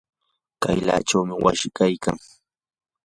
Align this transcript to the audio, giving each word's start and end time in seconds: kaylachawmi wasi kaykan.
kaylachawmi 0.61 1.33
wasi 1.43 1.67
kaykan. 1.77 2.17